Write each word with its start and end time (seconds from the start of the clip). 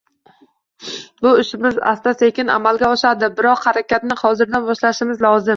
Bu 1.25 1.33
ishimiz 1.41 1.77
asta-sekin 1.91 2.51
amalga 2.55 2.91
oshadi, 2.97 3.31
biroq 3.41 3.63
harakatni 3.69 4.21
hozirdan 4.27 4.69
boshlashimiz 4.73 5.25
lozim 5.29 5.49